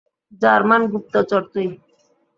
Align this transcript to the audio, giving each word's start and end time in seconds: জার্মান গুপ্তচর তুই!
জার্মান 0.41 0.81
গুপ্তচর 0.91 1.41
তুই! 1.53 1.67